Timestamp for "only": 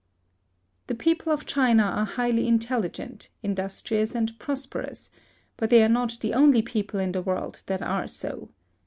6.33-6.63